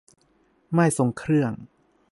[0.77, 1.51] ม่ายทรงเครื่อง